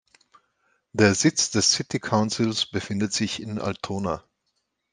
Der 0.93 1.13
Sitz 1.13 1.51
des 1.51 1.73
City 1.73 1.99
Councils 1.99 2.65
befindet 2.65 3.13
sich 3.13 3.39
in 3.39 3.59
Altona. 3.59 4.23